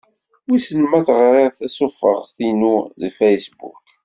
[0.47, 3.81] Wissen ma teɣriḍ tasufeɣt-inu deg Facebook.